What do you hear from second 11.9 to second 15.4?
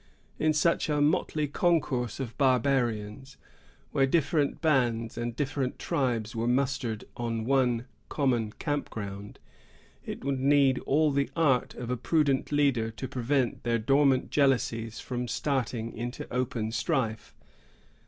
a prudent leader to prevent their dormant jealousies from